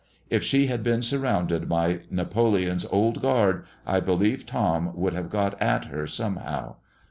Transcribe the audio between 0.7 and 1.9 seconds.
been surrounded